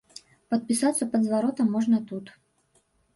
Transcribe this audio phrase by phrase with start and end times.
[0.53, 2.33] Падпісацца пад зваротам можна тут.